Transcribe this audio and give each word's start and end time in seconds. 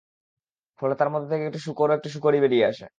ফলে 0.79 0.93
তার 0.99 1.09
মধ্য 1.13 1.25
থেকে 1.31 1.43
একটি 1.45 1.59
শূকর 1.65 1.87
ও 1.89 1.95
একটি 1.97 2.09
শূকরী 2.15 2.37
বেরিয়ে 2.43 2.65
আসে। 2.71 2.85